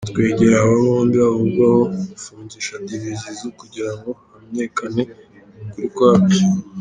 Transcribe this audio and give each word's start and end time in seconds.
Twegereye 0.13 0.59
aba 0.63 0.75
bombi 0.85 1.15
bavugwaho 1.23 1.81
gufungisha 2.09 2.73
Dj 2.85 3.03
Zizou 3.21 3.51
kugira 3.59 3.91
ngo 3.97 4.09
hamenyekane 4.31 5.03
ukuri 5.65 5.87
kwabyo. 5.95 6.39